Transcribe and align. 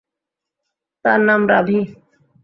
তার 1.05 1.19
নাম 1.27 1.41
রাভি। 1.51 1.79